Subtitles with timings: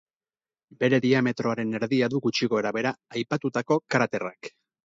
[0.83, 4.55] Bere diametroaren erdia du gutxi gorabehera aipatutako kraterrak.